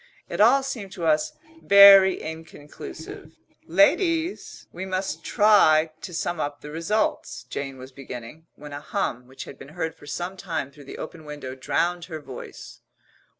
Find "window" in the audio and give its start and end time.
11.23-11.53